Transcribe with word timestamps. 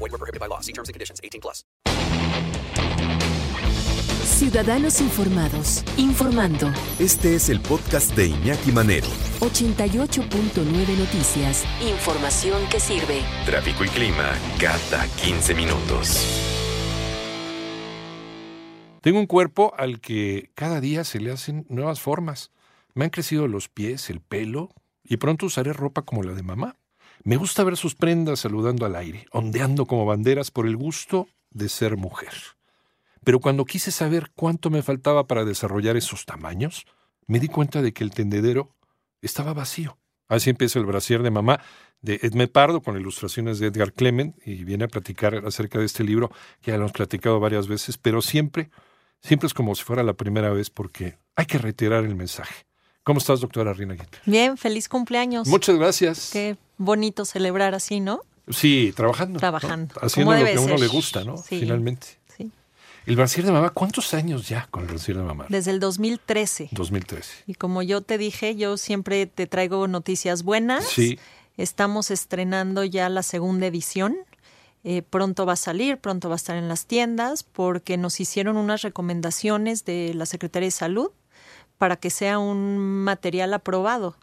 Void 0.00 0.12
were 0.12 0.18
prohibited 0.18 0.40
by 0.40 0.48
law. 0.48 0.60
See 0.60 0.72
terms 0.72 0.88
and 0.88 0.94
conditions. 0.94 1.20
18 1.22 1.40
plus. 1.40 1.64
Ciudadanos 4.24 5.02
Informados, 5.02 5.84
informando. 5.98 6.72
Este 6.98 7.34
es 7.34 7.50
el 7.50 7.60
podcast 7.60 8.16
de 8.16 8.28
Iñaki 8.28 8.72
Manero. 8.72 9.06
88.9 9.40 10.98
Noticias. 10.98 11.66
Información 11.82 12.62
que 12.70 12.80
sirve. 12.80 13.22
Tráfico 13.44 13.84
y 13.84 13.88
clima 13.88 14.32
cada 14.58 15.06
15 15.22 15.54
minutos. 15.54 16.24
Tengo 19.02 19.18
un 19.18 19.26
cuerpo 19.26 19.74
al 19.76 20.00
que 20.00 20.50
cada 20.54 20.80
día 20.80 21.04
se 21.04 21.20
le 21.20 21.32
hacen 21.32 21.66
nuevas 21.68 22.00
formas. 22.00 22.50
Me 22.94 23.04
han 23.04 23.10
crecido 23.10 23.46
los 23.46 23.68
pies, 23.68 24.08
el 24.08 24.20
pelo, 24.22 24.70
y 25.04 25.18
pronto 25.18 25.46
usaré 25.46 25.74
ropa 25.74 26.02
como 26.02 26.22
la 26.22 26.32
de 26.32 26.42
mamá. 26.42 26.79
Me 27.22 27.36
gusta 27.36 27.64
ver 27.64 27.76
sus 27.76 27.94
prendas 27.94 28.40
saludando 28.40 28.86
al 28.86 28.96
aire, 28.96 29.26
ondeando 29.32 29.86
como 29.86 30.06
banderas 30.06 30.50
por 30.50 30.66
el 30.66 30.76
gusto 30.76 31.28
de 31.50 31.68
ser 31.68 31.96
mujer. 31.96 32.32
Pero 33.24 33.40
cuando 33.40 33.64
quise 33.64 33.90
saber 33.90 34.30
cuánto 34.34 34.70
me 34.70 34.82
faltaba 34.82 35.26
para 35.26 35.44
desarrollar 35.44 35.96
esos 35.96 36.24
tamaños, 36.24 36.86
me 37.26 37.38
di 37.38 37.48
cuenta 37.48 37.82
de 37.82 37.92
que 37.92 38.04
el 38.04 38.12
tendedero 38.12 38.74
estaba 39.20 39.52
vacío. 39.52 39.98
Así 40.28 40.48
empieza 40.48 40.78
el 40.78 40.86
brasier 40.86 41.22
de 41.22 41.30
mamá 41.30 41.60
de 42.00 42.20
Edme 42.22 42.48
Pardo 42.48 42.80
con 42.80 42.98
ilustraciones 42.98 43.58
de 43.58 43.66
Edgar 43.66 43.92
Clement 43.92 44.36
y 44.46 44.64
viene 44.64 44.84
a 44.84 44.88
platicar 44.88 45.44
acerca 45.46 45.78
de 45.78 45.84
este 45.84 46.04
libro 46.04 46.30
que 46.62 46.70
ya 46.70 46.76
lo 46.76 46.84
hemos 46.84 46.92
platicado 46.92 47.40
varias 47.40 47.68
veces, 47.68 47.98
pero 47.98 48.22
siempre, 48.22 48.70
siempre 49.20 49.48
es 49.48 49.54
como 49.54 49.74
si 49.74 49.82
fuera 49.82 50.02
la 50.02 50.14
primera 50.14 50.50
vez 50.50 50.70
porque 50.70 51.18
hay 51.36 51.46
que 51.46 51.58
reiterar 51.58 52.04
el 52.04 52.14
mensaje. 52.14 52.64
¿Cómo 53.02 53.18
estás, 53.18 53.40
doctora 53.40 53.72
Rina 53.72 53.94
Guitter? 53.94 54.20
Bien, 54.24 54.56
feliz 54.56 54.88
cumpleaños. 54.88 55.48
Muchas 55.48 55.76
gracias. 55.76 56.30
Bonito 56.80 57.24
celebrar 57.24 57.74
así, 57.74 58.00
¿no? 58.00 58.22
Sí, 58.48 58.92
trabajando. 58.96 59.34
¿no? 59.34 59.38
Trabajando. 59.38 59.94
Haciendo 60.00 60.32
lo 60.34 60.44
que 60.44 60.54
a 60.54 60.60
uno 60.60 60.76
le 60.76 60.88
gusta, 60.88 61.22
¿no? 61.22 61.36
Sí. 61.36 61.60
Finalmente. 61.60 62.18
Sí. 62.36 62.50
El 63.06 63.16
brasier 63.16 63.46
de 63.46 63.52
mamá, 63.52 63.70
¿cuántos 63.70 64.12
años 64.14 64.48
ya 64.48 64.66
con 64.70 64.82
el 64.82 64.88
brasier 64.88 65.18
de 65.18 65.22
mamá? 65.22 65.46
Desde 65.48 65.70
el 65.70 65.78
2013. 65.78 66.70
2013. 66.72 67.44
Y 67.46 67.54
como 67.54 67.82
yo 67.82 68.00
te 68.00 68.18
dije, 68.18 68.56
yo 68.56 68.76
siempre 68.76 69.26
te 69.26 69.46
traigo 69.46 69.86
noticias 69.88 70.42
buenas. 70.42 70.86
Sí. 70.86 71.18
Estamos 71.56 72.10
estrenando 72.10 72.82
ya 72.82 73.08
la 73.10 73.22
segunda 73.22 73.66
edición. 73.66 74.16
Eh, 74.82 75.02
pronto 75.02 75.44
va 75.44 75.52
a 75.52 75.56
salir, 75.56 75.98
pronto 75.98 76.30
va 76.30 76.36
a 76.36 76.36
estar 76.36 76.56
en 76.56 76.68
las 76.68 76.86
tiendas, 76.86 77.42
porque 77.42 77.98
nos 77.98 78.18
hicieron 78.18 78.56
unas 78.56 78.80
recomendaciones 78.80 79.84
de 79.84 80.14
la 80.14 80.24
Secretaría 80.24 80.68
de 80.68 80.72
Salud 80.72 81.10
para 81.80 81.96
que 81.96 82.10
sea 82.10 82.38
un 82.38 82.76
material 82.78 83.54
aprobado. 83.54 84.14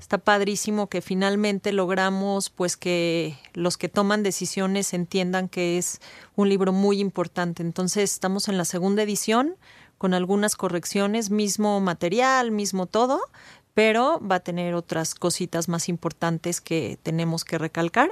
Está 0.00 0.18
padrísimo 0.18 0.88
que 0.88 1.00
finalmente 1.00 1.72
logramos 1.72 2.50
pues 2.50 2.76
que 2.76 3.38
los 3.52 3.78
que 3.78 3.88
toman 3.88 4.24
decisiones 4.24 4.92
entiendan 4.92 5.48
que 5.48 5.78
es 5.78 6.00
un 6.34 6.48
libro 6.48 6.72
muy 6.72 6.98
importante. 6.98 7.62
Entonces 7.62 8.12
estamos 8.12 8.48
en 8.48 8.58
la 8.58 8.64
segunda 8.64 9.04
edición 9.04 9.54
con 9.96 10.12
algunas 10.12 10.56
correcciones, 10.56 11.30
mismo 11.30 11.80
material, 11.80 12.50
mismo 12.50 12.86
todo, 12.86 13.20
pero 13.74 14.20
va 14.20 14.34
a 14.36 14.40
tener 14.40 14.74
otras 14.74 15.14
cositas 15.14 15.68
más 15.68 15.88
importantes 15.88 16.60
que 16.60 16.98
tenemos 17.04 17.44
que 17.44 17.58
recalcar. 17.58 18.10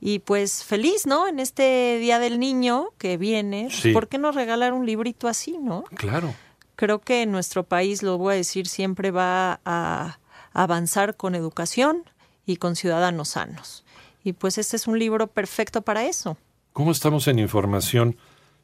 Y 0.00 0.20
pues 0.20 0.64
feliz, 0.64 1.06
¿no? 1.06 1.28
En 1.28 1.40
este 1.40 1.98
Día 1.98 2.18
del 2.18 2.38
Niño 2.40 2.88
que 2.96 3.18
viene, 3.18 3.68
Sí. 3.70 3.92
¿por 3.92 4.08
qué 4.08 4.16
no 4.16 4.32
regalar 4.32 4.72
un 4.72 4.86
librito 4.86 5.28
así, 5.28 5.58
no? 5.60 5.84
Claro. 5.94 6.32
Creo 6.80 6.98
que 6.98 7.26
nuestro 7.26 7.64
país, 7.64 8.02
lo 8.02 8.16
voy 8.16 8.32
a 8.32 8.36
decir, 8.38 8.66
siempre 8.66 9.10
va 9.10 9.60
a 9.66 10.18
avanzar 10.54 11.14
con 11.14 11.34
educación 11.34 12.04
y 12.46 12.56
con 12.56 12.74
ciudadanos 12.74 13.28
sanos. 13.28 13.84
Y 14.24 14.32
pues 14.32 14.56
este 14.56 14.76
es 14.76 14.86
un 14.86 14.98
libro 14.98 15.26
perfecto 15.26 15.82
para 15.82 16.06
eso. 16.06 16.38
¿Cómo 16.72 16.92
estamos 16.92 17.28
en 17.28 17.38
información 17.38 18.16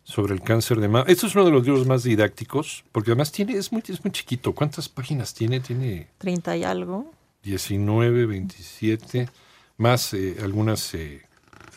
sobre 0.02 0.32
el 0.32 0.40
cáncer 0.40 0.80
de 0.80 0.88
mama? 0.88 1.04
Esto 1.08 1.26
es 1.26 1.34
uno 1.34 1.44
de 1.44 1.50
los 1.50 1.66
libros 1.66 1.86
más 1.86 2.04
didácticos, 2.04 2.86
porque 2.90 3.10
además 3.10 3.32
tiene, 3.32 3.52
es 3.52 3.70
muy, 3.70 3.82
es 3.86 4.02
muy 4.02 4.10
chiquito. 4.12 4.54
¿Cuántas 4.54 4.88
páginas 4.88 5.34
tiene? 5.34 5.60
Tiene 5.60 6.08
30 6.16 6.56
y 6.56 6.64
algo. 6.64 7.12
19, 7.42 8.24
27, 8.24 9.28
más 9.76 10.14
eh, 10.14 10.38
algunas 10.42 10.94
eh, 10.94 11.20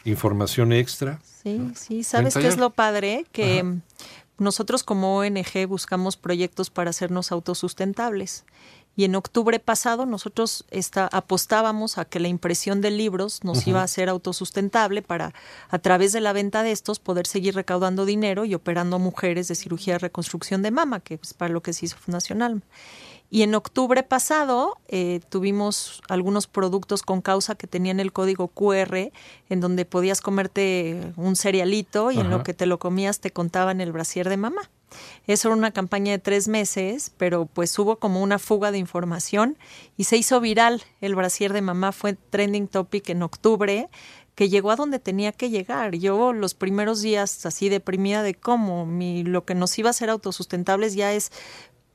información 0.06 0.72
extra. 0.72 1.20
Sí, 1.22 1.74
sí. 1.76 2.04
¿Sabes 2.06 2.36
qué 2.36 2.48
es 2.48 2.58
lo 2.58 2.70
padre? 2.70 3.26
Que 3.34 3.60
Ajá. 3.60 3.76
Nosotros 4.40 4.84
como 4.84 5.18
ONG 5.18 5.68
buscamos 5.68 6.18
proyectos 6.18 6.70
para 6.70 6.90
hacernos 6.90 7.32
autosustentables. 7.32 8.46
Y 8.96 9.06
en 9.06 9.16
octubre 9.16 9.60
pasado 9.60 10.06
nosotros 10.06 10.66
apostábamos 11.12 11.98
a 11.98 12.06
que 12.06 12.20
la 12.20 12.28
impresión 12.28 12.82
de 12.82 12.92
libros 12.92 13.46
nos 13.46 13.66
iba 13.66 13.82
a 13.82 13.88
ser 13.88 14.10
autosustentable 14.10 15.02
para, 15.02 15.34
a 15.70 15.80
través 15.80 16.12
de 16.12 16.20
la 16.20 16.34
venta 16.34 16.64
de 16.64 16.74
estos, 16.74 17.00
poder 17.00 17.26
seguir 17.26 17.56
recaudando 17.56 18.06
dinero 18.06 18.44
y 18.44 18.56
operando 18.56 18.98
a 18.98 19.00
mujeres 19.00 19.48
de 19.48 19.56
cirugía 19.56 19.94
de 19.94 20.00
reconstrucción 20.00 20.62
de 20.64 20.72
mama, 20.72 21.00
que 21.00 21.20
es 21.22 21.34
para 21.34 21.54
lo 21.54 21.62
que 21.62 21.72
se 21.72 21.86
hizo 21.86 21.96
Fundacional. 21.96 22.62
Y 23.32 23.44
en 23.44 23.54
octubre 23.54 24.02
pasado 24.02 24.78
eh, 24.88 25.20
tuvimos 25.30 26.02
algunos 26.10 26.48
productos 26.48 27.04
con 27.04 27.22
causa 27.22 27.56
que 27.56 27.68
tenían 27.68 28.00
el 28.00 28.12
código 28.12 28.48
QR, 28.48 29.12
en 29.50 29.60
donde 29.60 29.86
podías 29.86 30.22
comerte 30.22 31.14
un 31.16 31.36
cerealito 31.36 32.12
y 32.12 32.20
en 32.20 32.32
lo 32.32 32.44
que 32.44 32.56
te 32.56 32.66
lo 32.66 32.80
comías 32.80 33.20
te 33.20 33.32
contaban 33.32 33.82
el 33.82 33.92
brasier 33.92 34.30
de 34.30 34.38
mamá. 34.38 34.70
Eso 35.28 35.50
era 35.50 35.58
una 35.58 35.72
campaña 35.72 36.12
de 36.14 36.20
tres 36.20 36.48
meses, 36.48 37.12
pero 37.18 37.46
pues 37.46 37.78
hubo 37.78 37.98
como 37.98 38.24
una 38.24 38.40
fuga 38.40 38.72
de 38.72 38.80
información 38.80 39.58
y 39.96 40.06
se 40.06 40.18
hizo 40.18 40.40
viral. 40.40 40.82
El 41.00 41.16
brasier 41.16 41.54
de 41.54 41.62
mamá 41.62 41.92
fue 41.92 42.14
trending 42.14 42.68
topic 42.68 43.10
en 43.10 43.22
octubre, 43.22 43.90
que 44.34 44.50
llegó 44.50 44.72
a 44.72 44.76
donde 44.76 45.00
tenía 45.00 45.32
que 45.34 45.50
llegar. 45.50 45.96
Yo 45.96 46.34
los 46.34 46.54
primeros 46.54 47.02
días 47.02 47.46
así 47.46 47.70
deprimida 47.70 48.24
de 48.24 48.36
cómo 48.36 48.86
mi, 48.86 49.24
lo 49.24 49.46
que 49.46 49.54
nos 49.54 49.78
iba 49.78 49.90
a 49.90 49.94
ser 49.94 50.10
autosustentables 50.10 50.96
ya 50.96 51.14
es 51.14 51.32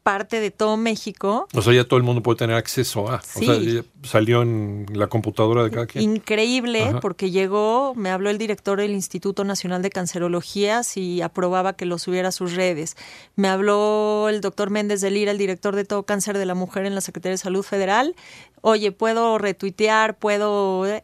parte 0.05 0.39
de 0.39 0.53
todo 0.53 0.77
México. 0.77 1.49
O 1.55 1.63
sea, 1.63 1.73
ya 1.73 1.83
todo 1.85 1.97
el 1.97 2.05
mundo 2.05 2.23
puede 2.23 2.37
tener 2.37 2.55
acceso 2.55 3.11
a. 3.11 3.21
Sí. 3.23 3.49
O 3.49 3.55
sea, 3.55 3.83
salió 4.05 4.43
en 4.43 4.87
la 4.93 5.09
computadora 5.09 5.65
de 5.65 5.71
cada 5.71 5.87
quien. 5.87 6.05
Increíble, 6.05 6.85
Ajá. 6.85 7.01
porque 7.01 7.31
llegó, 7.31 7.95
me 7.97 8.11
habló 8.11 8.31
el 8.31 8.39
director 8.39 8.79
del 8.79 8.93
Instituto 8.93 9.43
Nacional 9.45 9.83
de 9.83 9.91
Cancerología 9.91 10.83
si 10.85 11.23
aprobaba 11.23 11.73
que 11.73 11.87
lo 11.87 11.99
subiera 11.99 12.29
a 12.29 12.33
sus 12.33 12.55
redes. 12.55 12.97
Me 13.35 13.49
habló 13.49 14.29
el 14.29 14.41
doctor 14.43 14.71
Méndez 14.71 15.01
de 15.01 15.11
Lira, 15.11 15.33
el 15.33 15.39
director 15.39 15.75
de 15.75 15.85
todo 15.85 16.05
cáncer 16.05 16.39
de 16.39 16.47
la 16.47 16.55
mujer 16.55 16.85
en 16.85 16.95
la 16.95 17.01
Secretaría 17.01 17.33
de 17.33 17.39
Salud 17.39 17.63
Federal. 17.65 18.15
Oye, 18.61 18.93
¿puedo 18.93 19.39
retuitear? 19.39 20.19
¿Puedo...? 20.19 20.87
eh? 20.87 21.03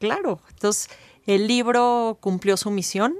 Claro, 0.00 0.40
entonces 0.50 0.90
el 1.26 1.46
libro 1.46 2.18
cumplió 2.20 2.56
su 2.56 2.70
misión. 2.70 3.14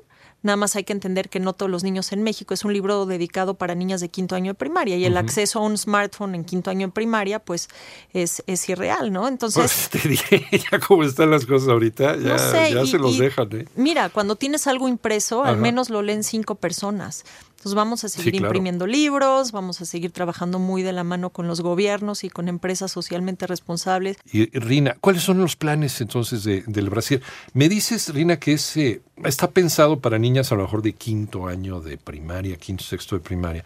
Nada 0.44 0.56
más 0.56 0.76
hay 0.76 0.84
que 0.84 0.92
entender 0.92 1.28
que 1.30 1.40
no 1.40 1.54
todos 1.54 1.68
los 1.70 1.82
niños 1.82 2.12
en 2.12 2.22
México 2.22 2.54
es 2.54 2.64
un 2.64 2.72
libro 2.72 3.06
dedicado 3.06 3.54
para 3.54 3.74
niñas 3.74 4.00
de 4.00 4.10
quinto 4.10 4.36
año 4.36 4.52
de 4.52 4.54
primaria 4.54 4.96
y 4.96 5.04
el 5.06 5.16
acceso 5.16 5.58
a 5.58 5.62
un 5.62 5.76
smartphone 5.76 6.36
en 6.36 6.44
quinto 6.44 6.70
año 6.70 6.86
de 6.88 6.92
primaria 6.92 7.38
pues 7.40 7.68
es, 8.12 8.44
es 8.46 8.68
irreal, 8.68 9.10
¿no? 9.12 9.26
Entonces, 9.26 9.88
Pues 9.90 10.02
te 10.02 10.08
diré, 10.08 10.46
ya 10.70 10.78
como 10.78 11.02
están 11.02 11.30
las 11.30 11.46
cosas 11.46 11.70
ahorita, 11.70 12.16
ya, 12.16 12.28
no 12.28 12.38
sé, 12.38 12.72
ya 12.74 12.82
y- 12.82 12.86
se 12.86 12.98
los 12.98 13.14
y 13.14 13.18
dejan, 13.20 13.48
¿eh? 13.56 13.64
Mira, 13.74 14.10
cuando 14.10 14.36
tienes 14.36 14.66
algo 14.66 14.86
impreso, 14.86 15.42
al 15.44 15.56
menos 15.56 15.88
lo 15.90 16.02
leen 16.02 16.22
cinco 16.22 16.54
personas. 16.54 17.24
Entonces 17.64 17.76
vamos 17.76 18.04
a 18.04 18.10
seguir 18.10 18.32
claro. 18.32 18.48
imprimiendo 18.48 18.86
libros, 18.86 19.50
vamos 19.50 19.80
a 19.80 19.86
seguir 19.86 20.10
trabajando 20.10 20.58
muy 20.58 20.82
de 20.82 20.92
la 20.92 21.02
mano 21.02 21.30
con 21.30 21.46
los 21.48 21.62
gobiernos 21.62 22.22
y 22.22 22.28
con 22.28 22.48
empresas 22.48 22.92
socialmente 22.92 23.46
responsables. 23.46 24.18
Y 24.30 24.50
Rina, 24.58 24.98
¿cuáles 25.00 25.22
son 25.22 25.38
los 25.38 25.56
planes 25.56 25.98
entonces 26.02 26.44
de- 26.44 26.62
del 26.66 26.90
Brasil? 26.90 27.22
Me 27.54 27.70
dices, 27.70 28.12
Rina, 28.12 28.38
que 28.38 28.52
es, 28.52 28.76
eh, 28.76 29.00
está 29.24 29.50
pensado 29.50 29.98
para 29.98 30.18
niñas 30.18 30.52
a 30.52 30.56
lo 30.56 30.64
mejor 30.64 30.82
de 30.82 30.92
quinto 30.92 31.46
año 31.46 31.80
de 31.80 31.96
primaria, 31.96 32.56
quinto, 32.56 32.84
sexto 32.84 33.14
de 33.16 33.22
primaria. 33.22 33.64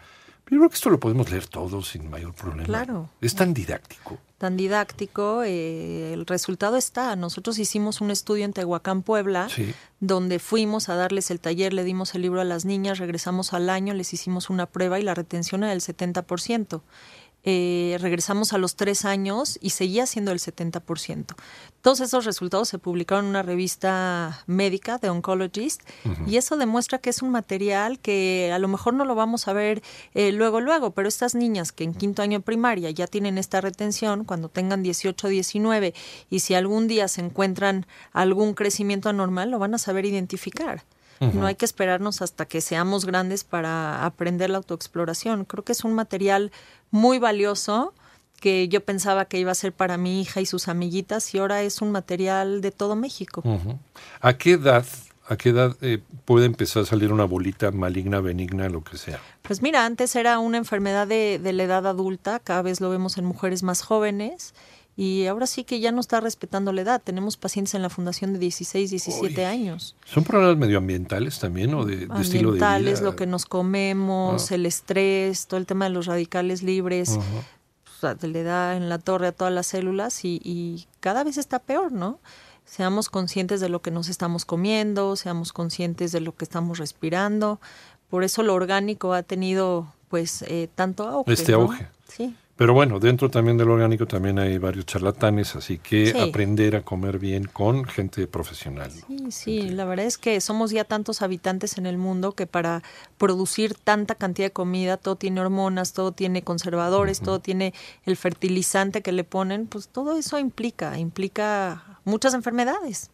Yo 0.51 0.59
creo 0.59 0.69
que 0.69 0.75
esto 0.77 0.91
lo 0.91 0.99
podemos 1.01 1.31
leer 1.31 1.47
todos 1.47 1.89
sin 1.89 2.09
mayor 2.09 2.33
problema. 2.35 2.65
Claro. 2.65 3.09
Es 3.21 3.35
tan 3.35 3.53
didáctico. 3.55 4.19
Tan 4.39 4.57
didáctico, 4.57 5.43
eh, 5.43 6.13
el 6.15 6.25
resultado 6.25 6.77
está. 6.77 7.17
Nosotros 7.17 7.59
hicimos 7.59 8.01
un 8.01 8.11
estudio 8.11 8.45
en 8.45 8.53
Tehuacán, 8.53 9.03
Puebla, 9.03 9.49
Sí. 9.49 9.75
donde 10.01 10.39
fuimos 10.39 10.89
a 10.89 10.95
darles 10.95 11.31
el 11.31 11.41
taller, 11.41 11.73
le 11.73 11.83
dimos 11.85 12.15
el 12.15 12.23
libro 12.23 12.41
a 12.41 12.45
las 12.45 12.65
niñas, 12.65 12.99
regresamos 12.99 13.53
al 13.53 13.69
año, 13.69 13.95
les 13.95 14.13
hicimos 14.15 14.49
una 14.49 14.67
prueba 14.67 14.99
y 15.01 15.03
la 15.03 15.15
retención 15.15 15.65
era 15.65 15.71
del 15.73 15.81
70%. 15.81 16.83
Eh, 17.45 17.97
regresamos 18.01 18.53
a 18.53 18.59
los 18.59 18.75
tres 18.75 19.05
años 19.05 19.59
y 19.63 19.71
seguía 19.71 20.07
siendo 20.07 20.33
el 20.33 20.39
70%. 20.39 21.35
Todos 21.81 22.01
esos 22.01 22.25
resultados 22.25 22.69
se 22.69 22.79
publicaron 22.79 23.27
en 23.27 23.31
una 23.31 23.43
revista 23.43 24.43
médica 24.47 24.99
de 24.99 25.09
Oncologist 25.09 25.83
y 26.27 26.37
eso 26.37 26.57
demuestra 26.57 26.99
que 26.99 27.11
es 27.11 27.23
un 27.23 27.31
material 27.31 28.01
que 28.01 28.51
a 28.53 28.59
lo 28.59 28.69
mejor 28.69 28.95
no 28.95 29.05
lo 29.05 29.15
vamos 29.15 29.47
a 29.47 29.53
ver 29.53 29.83
eh, 30.15 30.33
luego, 30.33 30.61
luego, 30.61 30.91
pero 30.91 31.09
estas 31.09 31.35
niñas 31.35 31.71
que 31.71 31.85
en 31.85 31.95
quinto 31.95 32.23
año 32.23 32.41
de 32.41 32.45
primaria 32.45 32.91
ya 32.91 33.07
tienen 33.07 33.39
esta 33.39 33.61
retención, 33.61 34.25
cuando 34.25 34.49
tengan 34.49 34.83
18, 34.83 35.29
19 35.29 35.95
y 36.31 36.41
si 36.41 36.55
algún 36.55 36.89
día 36.89 37.07
se 37.09 37.21
encuentran 37.21 37.87
algún 38.13 38.55
crecimiento 38.55 39.09
anormal, 39.09 39.51
lo 39.51 39.59
van 39.59 39.75
a 39.75 39.79
saber 39.79 40.05
identificar. 40.05 40.83
No 41.21 41.47
hay 41.47 41.57
que 41.57 41.65
esperarnos 41.65 42.23
hasta 42.23 42.47
que 42.47 42.61
seamos 42.61 43.05
grandes 43.05 43.45
para 43.45 44.05
aprender 44.05 44.51
la 44.51 44.59
autoexploración. 44.59 45.45
Creo 45.45 45.65
que 45.65 45.73
es 45.73 45.85
un 45.85 45.95
material 45.95 46.53
muy 46.91 47.19
valioso 47.19 47.93
que 48.41 48.69
yo 48.69 48.85
pensaba 48.85 49.25
que 49.25 49.39
iba 49.39 49.51
a 49.51 49.55
ser 49.55 49.73
para 49.73 49.97
mi 49.97 50.21
hija 50.21 50.41
y 50.41 50.47
sus 50.47 50.69
amiguitas 50.69 51.35
y 51.35 51.39
ahora 51.39 51.63
es 51.63 51.83
un 51.83 51.91
material 51.91 52.61
de 52.61 52.71
todo 52.71 52.95
México. 52.95 53.43
¿A 54.21 54.35
qué 54.35 54.53
edad, 54.53 54.87
a 55.27 55.37
qué 55.37 55.49
edad 55.49 55.77
eh, 55.81 56.01
puede 56.25 56.47
empezar 56.47 56.85
a 56.85 56.87
salir 56.87 57.13
una 57.13 57.25
bolita 57.25 57.71
maligna, 57.73 58.21
benigna, 58.21 58.69
lo 58.69 58.85
que 58.85 58.97
sea? 58.97 59.21
Pues 59.43 59.61
mira, 59.61 59.85
antes 59.85 60.15
era 60.15 60.39
una 60.39 60.59
enfermedad 60.59 61.07
de, 61.07 61.41
de 61.43 61.53
la 61.53 61.65
edad 61.65 61.87
adulta, 61.87 62.39
cada 62.39 62.63
vez 62.63 62.81
lo 62.81 62.91
vemos 62.91 63.19
en 63.19 63.25
mujeres 63.25 63.63
más 63.63 63.83
jóvenes 63.83 64.55
y 65.01 65.27
ahora 65.27 65.47
sí 65.47 65.63
que 65.63 65.79
ya 65.79 65.93
no 65.93 66.01
está 66.01 66.19
respetando 66.21 66.73
la 66.73 66.81
edad. 66.81 67.01
Tenemos 67.03 67.37
pacientes 67.37 67.75
en 67.75 67.83
la 67.83 67.89
fundación 67.89 68.33
de 68.33 68.41
16, 68.41 68.91
17 68.91 69.47
años. 69.47 69.95
¿Son 70.05 70.25
problemas 70.25 70.57
medioambientales 70.57 71.39
también 71.39 71.73
o 71.75 71.85
de, 71.85 72.09
de 72.09 72.21
estilo 72.21 72.51
de 72.51 72.57
vida? 72.57 72.75
Ambientales, 72.75 73.01
lo 73.03 73.15
que 73.15 73.27
nos 73.29 73.47
comemos, 73.47 74.51
Ah. 74.51 74.57
el 74.57 74.67
estrés, 74.67 75.47
todo 75.47 75.61
el 75.61 75.67
tema 75.67 75.85
de 75.85 75.93
los 75.93 76.07
radicales 76.07 76.65
libres. 76.65 77.17
le 78.23 78.43
da 78.43 78.77
en 78.77 78.89
la 78.89 78.99
torre 78.99 79.29
a 79.29 79.33
todas 79.33 79.55
las 79.55 79.69
células 79.69 80.25
y, 80.25 80.41
y 80.43 80.89
cada 80.99 81.23
vez 81.23 81.37
está 81.39 81.61
peor, 81.61 81.93
¿no? 81.93 82.19
Seamos 82.65 83.09
conscientes 83.09 83.61
de 83.61 83.69
lo 83.69 83.81
que 83.81 83.93
nos 83.93 84.09
estamos 84.09 84.45
comiendo, 84.45 85.15
seamos 85.15 85.53
conscientes 85.53 86.11
de 86.11 86.21
lo 86.21 86.35
que 86.37 86.45
estamos 86.45 86.79
respirando. 86.79 87.61
Por 88.11 88.25
eso 88.25 88.43
lo 88.43 88.53
orgánico 88.55 89.13
ha 89.15 89.23
tenido 89.23 89.93
pues 90.09 90.43
eh, 90.49 90.69
tanto 90.75 91.07
auge. 91.07 91.33
Este 91.33 91.53
¿no? 91.53 91.63
auge. 91.63 91.87
Sí. 92.09 92.35
Pero 92.59 92.75
bueno, 92.75 92.99
dentro 92.99 93.31
también 93.31 93.57
del 93.57 93.71
orgánico 93.71 94.07
también 94.07 94.41
hay 94.41 94.59
varios 94.59 94.85
charlatanes, 94.85 95.55
así 95.55 95.79
que 95.79 96.07
Sí. 96.11 96.19
aprender 96.19 96.75
a 96.75 96.83
comer 96.83 97.21
bien 97.21 97.45
con 97.45 97.85
gente 97.85 98.27
profesional. 98.27 98.91
Sí, 98.91 99.31
sí, 99.31 99.63
la 99.71 99.85
verdad 99.85 100.07
es 100.07 100.19
que 100.19 100.41
somos 100.41 100.73
ya 100.73 100.83
tantos 100.83 101.23
habitantes 101.23 101.79
en 101.79 101.87
el 101.87 101.99
mundo 101.99 102.33
que 102.33 102.49
para 102.49 102.83
producir 103.17 103.75
tanta 103.75 104.17
cantidad 104.17 104.49
de 104.49 104.53
comida, 104.53 104.97
todo 104.97 105.15
tiene 105.15 105.41
hormonas, 105.41 105.93
todo 105.93 106.11
tiene 106.11 106.43
conservadores, 106.43 107.21
todo 107.21 107.39
tiene 107.39 107.75
el 108.05 108.17
fertilizante 108.17 109.03
que 109.03 109.13
le 109.13 109.23
ponen, 109.23 109.69
pues 109.69 109.87
todo 109.87 110.19
eso 110.19 110.37
implica, 110.41 110.99
implica 110.99 112.01
muchas 112.05 112.35
enfermedades. 112.35 113.13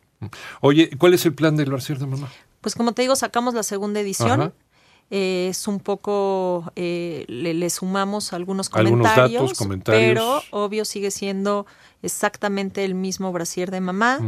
Oye, 0.62 0.88
¿cuál 0.96 1.12
es 1.12 1.26
el 1.26 1.34
plan 1.34 1.54
del 1.54 1.70
Barcier 1.70 1.98
de 1.98 2.06
Mamá? 2.06 2.32
Pues 2.62 2.74
como 2.74 2.92
te 2.92 3.02
digo, 3.02 3.14
sacamos 3.14 3.52
la 3.52 3.62
segunda 3.62 4.00
edición. 4.00 4.40
Ajá. 4.40 4.52
Eh, 5.10 5.48
es 5.50 5.68
un 5.68 5.78
poco, 5.80 6.72
eh, 6.76 7.24
le, 7.28 7.54
le 7.54 7.70
sumamos 7.70 8.32
algunos 8.32 8.70
Algunos 8.72 9.04
datos, 9.04 9.22
comentarios, 9.30 9.58
comentarios. 9.58 10.08
pero 10.08 10.42
obvio 10.50 10.84
sigue 10.84 11.10
siendo 11.10 11.66
exactamente 12.02 12.84
el 12.84 12.94
mismo 12.94 13.32
brasier 13.32 13.70
de 13.70 13.80
mamá. 13.80 14.18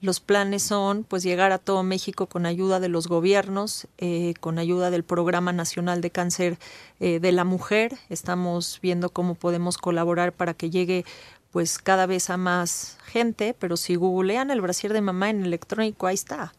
Los 0.00 0.20
planes 0.20 0.62
son 0.62 1.04
pues 1.04 1.22
llegar 1.22 1.52
a 1.52 1.58
todo 1.58 1.82
México 1.82 2.26
con 2.26 2.44
ayuda 2.44 2.78
de 2.80 2.88
los 2.88 3.08
gobiernos, 3.08 3.86
eh, 3.98 4.34
con 4.40 4.58
ayuda 4.58 4.90
del 4.90 5.02
Programa 5.04 5.52
Nacional 5.52 6.00
de 6.00 6.10
Cáncer 6.10 6.58
eh, 7.00 7.20
de 7.20 7.32
la 7.32 7.44
Mujer. 7.44 7.96
Estamos 8.10 8.80
viendo 8.82 9.10
cómo 9.10 9.34
podemos 9.34 9.78
colaborar 9.78 10.32
para 10.32 10.54
que 10.54 10.68
llegue 10.70 11.04
pues 11.52 11.78
cada 11.78 12.06
vez 12.06 12.30
a 12.30 12.36
más 12.36 12.98
gente, 13.04 13.54
pero 13.58 13.76
si 13.76 13.94
googlean 13.94 14.50
el 14.50 14.60
brasier 14.60 14.92
de 14.92 15.00
mamá 15.02 15.30
en 15.30 15.44
electrónico, 15.44 16.06
ahí 16.06 16.14
está. 16.14 16.52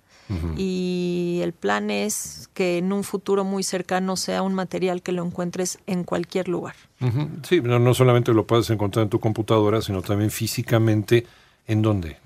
Y 0.58 1.42
el 1.44 1.54
plan 1.54 1.92
es 1.92 2.43
que 2.54 2.78
en 2.78 2.94
un 2.94 3.04
futuro 3.04 3.44
muy 3.44 3.64
cercano 3.64 4.16
sea 4.16 4.42
un 4.42 4.54
material 4.54 5.02
que 5.02 5.12
lo 5.12 5.26
encuentres 5.26 5.80
en 5.88 6.04
cualquier 6.04 6.48
lugar. 6.48 6.76
Sí, 7.44 7.62
no, 7.62 7.80
no 7.80 7.94
solamente 7.94 8.34
lo 8.34 8.46
puedes 8.48 8.70
encontrar 8.70 9.04
en 9.04 9.10
tu 9.10 9.20
computadora, 9.20 9.82
sino 9.82 10.02
también 10.02 10.32
físicamente. 10.32 11.26
¿En 11.66 11.82
dónde? 11.82 12.18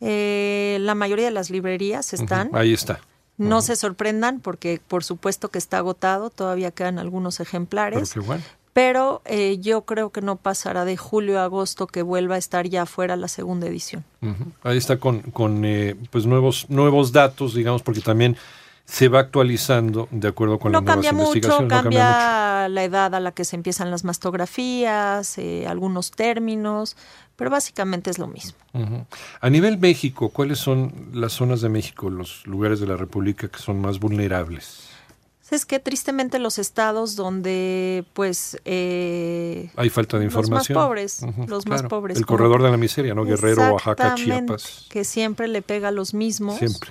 Eh, 0.00 0.76
la 0.80 0.94
mayoría 0.94 1.26
de 1.26 1.30
las 1.30 1.50
librerías 1.50 2.12
están. 2.12 2.50
Ahí 2.52 2.72
está. 2.72 3.00
No 3.36 3.62
se 3.62 3.74
sorprendan 3.76 4.40
porque 4.40 4.80
por 4.86 5.02
supuesto 5.02 5.48
que 5.48 5.58
está 5.58 5.78
agotado, 5.78 6.30
todavía 6.30 6.70
quedan 6.70 6.98
algunos 6.98 7.40
ejemplares, 7.40 8.14
bueno. 8.14 8.44
pero 8.72 9.22
eh, 9.24 9.58
yo 9.58 9.82
creo 9.82 10.10
que 10.10 10.20
no 10.20 10.36
pasará 10.36 10.84
de 10.84 10.96
julio 10.96 11.40
a 11.40 11.44
agosto 11.44 11.88
que 11.88 12.02
vuelva 12.02 12.36
a 12.36 12.38
estar 12.38 12.68
ya 12.68 12.86
fuera 12.86 13.16
la 13.16 13.26
segunda 13.26 13.66
edición. 13.66 14.04
Ahí 14.62 14.78
está 14.78 14.98
con, 14.98 15.20
con 15.22 15.64
eh, 15.64 15.96
pues 16.10 16.26
nuevos, 16.26 16.66
nuevos 16.68 17.10
datos, 17.10 17.54
digamos, 17.54 17.82
porque 17.82 18.00
también 18.00 18.36
se 18.86 19.08
va 19.08 19.20
actualizando 19.20 20.08
de 20.10 20.28
acuerdo 20.28 20.58
con 20.58 20.72
no 20.72 20.78
las 20.80 20.84
nuevas 20.84 21.04
cambia 21.06 21.12
mucho, 21.12 21.36
investigaciones. 21.36 21.70
cambia, 21.82 22.04
no 22.04 22.12
cambia 22.12 22.62
mucho. 22.64 22.74
la 22.74 22.84
edad 22.84 23.14
a 23.14 23.20
la 23.20 23.32
que 23.32 23.44
se 23.44 23.56
empiezan 23.56 23.90
las 23.90 24.04
mastografías, 24.04 25.38
eh, 25.38 25.66
algunos 25.66 26.10
términos, 26.10 26.96
pero 27.36 27.50
básicamente 27.50 28.10
es 28.10 28.18
lo 28.18 28.26
mismo. 28.26 28.52
A 29.40 29.50
nivel 29.50 29.78
México, 29.78 30.28
¿cuáles 30.28 30.58
son 30.58 30.92
las 31.12 31.32
zonas 31.32 31.60
de 31.62 31.68
México, 31.68 32.10
los 32.10 32.46
lugares 32.46 32.78
de 32.80 32.86
la 32.86 32.96
República 32.96 33.48
que 33.48 33.58
son 33.58 33.80
más 33.80 33.98
vulnerables? 33.98 34.88
Es 35.50 35.66
que 35.66 35.78
tristemente 35.78 36.38
los 36.38 36.58
estados 36.58 37.14
donde 37.16 38.04
pues 38.12 38.58
eh, 38.64 39.70
Hay 39.76 39.88
falta 39.88 40.18
de 40.18 40.24
Los 40.24 40.34
más 40.34 40.42
información. 40.44 40.76
pobres, 40.78 41.20
los 41.46 41.66
más 41.66 41.82
pobres, 41.84 42.16
El 42.16 42.26
corredor 42.26 42.62
de 42.62 42.70
la 42.70 42.76
miseria, 42.76 43.14
¿no? 43.14 43.24
Guerrero, 43.24 43.62
Oaxaca, 43.74 44.14
Chiapas. 44.16 44.86
que 44.90 45.04
siempre 45.04 45.46
le 45.48 45.62
pega 45.62 45.88
a 45.88 45.92
los 45.92 46.12
mismos. 46.14 46.58
Siempre. 46.58 46.90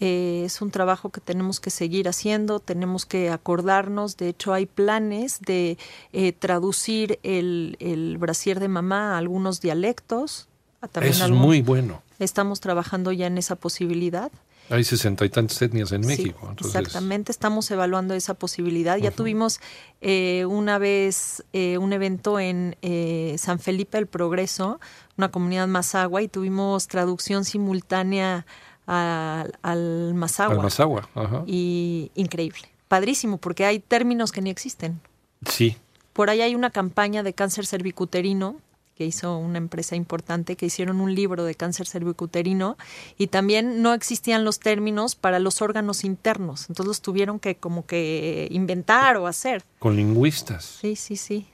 Eh, 0.00 0.42
es 0.44 0.62
un 0.62 0.70
trabajo 0.70 1.10
que 1.10 1.20
tenemos 1.20 1.58
que 1.60 1.70
seguir 1.70 2.08
haciendo, 2.08 2.60
tenemos 2.60 3.04
que 3.04 3.30
acordarnos. 3.30 4.16
De 4.16 4.28
hecho, 4.28 4.52
hay 4.52 4.66
planes 4.66 5.40
de 5.40 5.76
eh, 6.12 6.32
traducir 6.32 7.18
el, 7.22 7.76
el 7.80 8.16
brasier 8.18 8.60
de 8.60 8.68
mamá 8.68 9.14
a 9.14 9.18
algunos 9.18 9.60
dialectos. 9.60 10.48
a 10.80 10.88
también 10.88 11.14
Eso 11.14 11.24
es 11.24 11.30
muy 11.32 11.62
bueno. 11.62 12.02
Estamos 12.20 12.60
trabajando 12.60 13.10
ya 13.12 13.26
en 13.26 13.38
esa 13.38 13.56
posibilidad. 13.56 14.30
Hay 14.70 14.84
sesenta 14.84 15.24
y 15.24 15.30
tantas 15.30 15.62
etnias 15.62 15.92
en 15.92 16.02
Sí, 16.02 16.08
México. 16.08 16.46
entonces, 16.50 16.74
exactamente, 16.76 17.32
estamos 17.32 17.70
evaluando 17.70 18.12
esa 18.14 18.34
posibilidad. 18.34 18.98
Ya 18.98 19.10
tuvimos 19.10 19.60
eh, 20.02 20.44
una 20.44 20.76
vez 20.78 21.42
eh, 21.54 21.78
un 21.78 21.92
evento 21.94 22.38
en 22.38 22.76
eh, 22.82 23.34
San 23.38 23.60
Felipe 23.60 23.96
del 23.96 24.06
Progreso, 24.06 24.78
una 25.16 25.30
comunidad 25.30 25.68
mazagua, 25.68 26.20
y 26.20 26.28
tuvimos 26.28 26.86
traducción 26.86 27.46
simultánea 27.46 28.44
al, 28.88 29.58
al 29.60 30.14
mazagua. 30.14 30.56
Al 30.56 30.62
Mazagua, 30.62 31.08
ajá. 31.14 31.42
Y 31.46 32.10
increíble, 32.14 32.62
padrísimo, 32.88 33.36
porque 33.36 33.66
hay 33.66 33.78
términos 33.80 34.32
que 34.32 34.40
ni 34.40 34.48
existen. 34.50 35.00
Sí. 35.46 35.76
Por 36.14 36.30
ahí 36.30 36.40
hay 36.40 36.54
una 36.54 36.70
campaña 36.70 37.22
de 37.22 37.34
cáncer 37.34 37.66
cervicuterino 37.66 38.56
que 38.96 39.04
hizo 39.04 39.36
una 39.36 39.58
empresa 39.58 39.94
importante, 39.94 40.56
que 40.56 40.66
hicieron 40.66 41.00
un 41.00 41.14
libro 41.14 41.44
de 41.44 41.54
cáncer 41.54 41.86
cervicuterino 41.86 42.76
y 43.16 43.28
también 43.28 43.82
no 43.82 43.94
existían 43.94 44.44
los 44.44 44.58
términos 44.58 45.14
para 45.14 45.38
los 45.38 45.62
órganos 45.62 46.02
internos, 46.02 46.62
entonces 46.68 46.86
los 46.88 47.00
tuvieron 47.02 47.38
que 47.38 47.54
como 47.56 47.86
que 47.86 48.48
inventar 48.50 49.18
o 49.18 49.28
hacer. 49.28 49.62
Con 49.78 49.94
lingüistas. 49.94 50.64
Sí, 50.80 50.96
sí, 50.96 51.14
sí. 51.16 51.46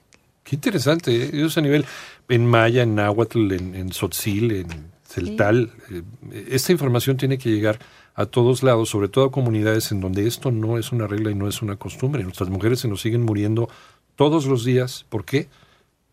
Qué 0.45 0.57
interesante. 0.57 1.11
¿eh? 1.15 1.45
Eso 1.45 1.61
a 1.61 1.63
nivel 1.63 1.85
en 2.29 2.47
maya, 2.47 2.83
en 2.83 2.95
náhuatl, 2.95 3.53
en, 3.53 3.75
en 3.75 3.91
tzotzil, 3.91 4.53
en 4.53 4.94
celtal. 5.15 5.73
eh, 5.91 6.03
esta 6.51 6.73
información 6.73 7.17
tiene 7.17 7.39
que 7.39 7.51
llegar 7.51 7.79
a 8.15 8.27
todos 8.27 8.63
lados, 8.63 8.89
sobre 8.89 9.09
todo 9.09 9.27
a 9.27 9.33
comunidades 9.33 9.91
en 9.93 10.01
donde 10.01 10.27
esto 10.27 10.51
no 10.51 10.79
es 10.79 10.93
una 10.93 11.07
regla 11.07 11.31
y 11.31 11.35
no 11.35 11.49
es 11.49 11.63
una 11.63 11.77
costumbre. 11.77 12.23
Nuestras 12.23 12.49
mujeres 12.49 12.81
se 12.81 12.89
nos 12.89 13.01
siguen 13.01 13.23
muriendo 13.23 13.69
todos 14.17 14.47
los 14.47 14.65
días. 14.65 15.05
¿Por 15.09 15.25
qué? 15.25 15.49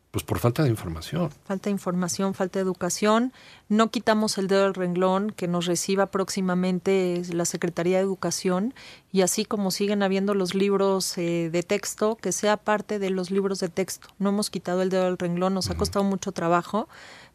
Pues 0.09 0.25
por 0.25 0.39
falta 0.39 0.63
de 0.63 0.69
información. 0.69 1.29
Falta 1.45 1.69
de 1.69 1.71
información, 1.71 2.33
falta 2.33 2.59
de 2.59 2.63
educación. 2.63 3.31
No 3.69 3.91
quitamos 3.91 4.37
el 4.37 4.49
dedo 4.49 4.63
del 4.63 4.73
renglón 4.73 5.31
que 5.31 5.47
nos 5.47 5.67
reciba 5.67 6.07
próximamente 6.07 7.21
la 7.31 7.45
Secretaría 7.45 7.97
de 7.97 8.03
Educación 8.03 8.73
y 9.13 9.21
así 9.21 9.45
como 9.45 9.71
siguen 9.71 10.03
habiendo 10.03 10.33
los 10.33 10.53
libros 10.53 11.17
eh, 11.17 11.49
de 11.49 11.63
texto, 11.63 12.17
que 12.17 12.33
sea 12.33 12.57
parte 12.57 12.99
de 12.99 13.09
los 13.09 13.31
libros 13.31 13.59
de 13.59 13.69
texto. 13.69 14.09
No 14.19 14.29
hemos 14.29 14.49
quitado 14.49 14.81
el 14.81 14.89
dedo 14.89 15.05
del 15.05 15.17
renglón, 15.17 15.53
nos 15.53 15.69
ha 15.69 15.77
costado 15.77 16.03
mucho 16.03 16.33
trabajo, 16.33 16.89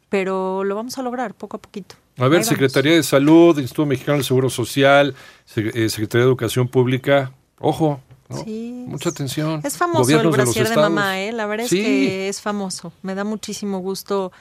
pero 0.09 0.63
lo 0.63 0.75
vamos 0.75 0.97
a 0.97 1.01
lograr 1.01 1.33
poco 1.33 1.57
a 1.57 1.61
poquito. 1.61 1.95
A 2.17 2.27
ver. 2.27 2.43
Secretaría 2.43 2.93
de 2.93 3.03
Salud, 3.03 3.57
Instituto 3.59 3.85
Mexicano 3.85 4.17
del 4.17 4.25
Seguro 4.25 4.49
Social, 4.49 5.15
eh, 5.55 5.89
Secretaría 5.89 6.23
de 6.25 6.29
Educación 6.29 6.67
Pública, 6.67 7.31
ojo, 7.59 8.01
¿no? 8.29 8.43
Sí, 8.43 8.85
mucha 8.87 9.09
atención. 9.09 9.61
Es 9.63 9.77
famoso 9.77 10.01
Gobiernos 10.01 10.25
el 10.25 10.31
de 10.31 10.37
brasier 10.43 10.65
de, 10.65 10.69
estados. 10.71 10.89
mamá, 10.91 11.21
¿eh? 11.21 11.31
La 11.31 11.45
verdad 11.45 11.67
Sí. 11.67 11.79
es 11.79 11.85
que 11.85 12.29
es 12.29 12.41
famoso. 12.41 12.91
Me 13.03 13.13
da 13.15 13.23
muchísimo 13.23 13.79
gusto 13.79 14.31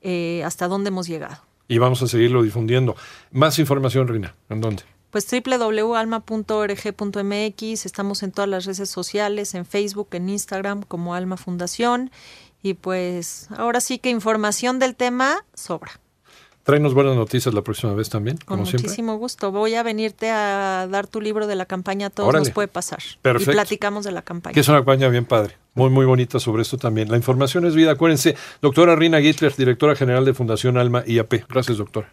eh, 0.00 0.42
hasta 0.44 0.68
dónde 0.68 0.88
hemos 0.88 1.06
llegado. 1.08 1.36
Y 1.66 1.78
vamos 1.78 2.02
a 2.02 2.08
seguirlo 2.08 2.42
difundiendo. 2.42 2.94
Más 3.32 3.58
información, 3.58 4.06
Rina, 4.06 4.34
¿en 4.50 4.60
dónde? 4.60 4.82
Pues 5.10 5.26
www.alma.org.mx, 5.30 7.86
estamos 7.86 8.22
en 8.22 8.32
todas 8.32 8.48
las 8.48 8.64
redes 8.64 8.90
sociales, 8.90 9.54
en 9.54 9.64
Facebook, 9.64 10.08
en 10.12 10.28
Instagram 10.28 10.82
como 10.82 11.14
Alma 11.14 11.36
Fundación 11.36 12.10
Y 12.64 12.72
pues 12.74 13.46
ahora 13.56 13.80
sí 13.80 13.98
que 13.98 14.08
información 14.08 14.78
del 14.78 14.96
tema 14.96 15.44
sobra. 15.52 15.92
Tráenos 16.62 16.94
buenas 16.94 17.14
noticias 17.14 17.54
la 17.54 17.60
próxima 17.60 17.92
vez 17.92 18.08
también, 18.08 18.38
Con 18.38 18.56
como 18.56 18.64
siempre. 18.64 18.84
muchísimo 18.84 19.18
gusto. 19.18 19.52
Voy 19.52 19.74
a 19.74 19.82
venirte 19.82 20.30
a 20.30 20.88
dar 20.90 21.06
tu 21.06 21.20
libro 21.20 21.46
de 21.46 21.56
la 21.56 21.66
campaña. 21.66 22.06
A 22.06 22.10
todos 22.10 22.30
Órale. 22.30 22.46
nos 22.46 22.54
puede 22.54 22.68
pasar. 22.68 23.00
Perfecto. 23.20 23.50
Y 23.50 23.54
platicamos 23.54 24.06
de 24.06 24.12
la 24.12 24.22
campaña. 24.22 24.54
Que 24.54 24.60
es 24.60 24.68
una 24.68 24.78
campaña 24.78 25.08
bien 25.08 25.26
padre. 25.26 25.58
Muy, 25.74 25.90
muy 25.90 26.06
bonita 26.06 26.40
sobre 26.40 26.62
esto 26.62 26.78
también. 26.78 27.10
La 27.10 27.18
información 27.18 27.66
es 27.66 27.74
vida. 27.74 27.90
Acuérdense, 27.92 28.34
doctora 28.62 28.96
Rina 28.96 29.20
Gittler, 29.20 29.54
directora 29.54 29.94
general 29.94 30.24
de 30.24 30.32
Fundación 30.32 30.78
Alma 30.78 31.04
IAP. 31.06 31.44
Gracias, 31.50 31.76
doctora. 31.76 32.10